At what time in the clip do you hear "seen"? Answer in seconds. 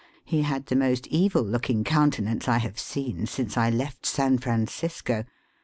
2.79-3.27